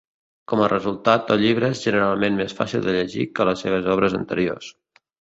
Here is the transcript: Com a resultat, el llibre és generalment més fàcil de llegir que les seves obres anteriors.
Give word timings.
Com 0.53 0.63
a 0.63 0.69
resultat, 0.71 1.29
el 1.35 1.43
llibre 1.43 1.69
és 1.75 1.83
generalment 1.89 2.41
més 2.41 2.57
fàcil 2.63 2.85
de 2.89 2.99
llegir 2.99 3.29
que 3.37 3.49
les 3.53 3.65
seves 3.67 3.95
obres 3.99 4.21
anteriors. 4.25 4.77